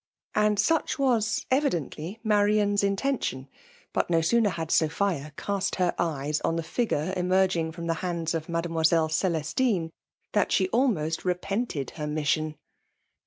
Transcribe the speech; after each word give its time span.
And 0.33 0.57
^uch'was. 0.57 1.45
evidently 1.51 2.19
Marian's 2.23 2.83
intention; 2.83 3.47
but 3.93 4.09
no 4.09 4.17
«pon^ 4.17 4.47
had. 4.49 4.71
Sophia 4.71 5.31
cast 5.37 5.75
her 5.75 5.93
eyes 5.99 6.41
on 6.41 6.55
the 6.55 6.63
figure 6.63 7.13
enj^ergr 7.15 7.55
ing 7.55 7.71
from 7.71 7.85
the 7.85 7.93
hands 8.01 8.33
of 8.33 8.49
Mademoiselle 8.49 9.09
Celestine, 9.09 9.91
than 10.33 10.49
she 10.49 10.69
almost 10.69 11.23
repented 11.23 11.91
her 11.97 12.07
mission. 12.07 12.55